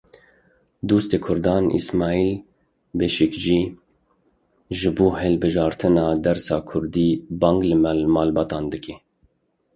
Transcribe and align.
Dostê 0.89 1.17
Kurdan 1.25 1.65
Îsmaîl 1.77 2.31
Beşîkçî 2.97 3.59
ji 4.79 4.89
bo 4.97 5.07
hilbijartina 5.19 6.07
dersa 6.23 6.57
kurdî 6.69 7.09
bang 7.41 7.59
li 7.69 7.75
malbatan 8.15 8.65
dike. 8.71 8.95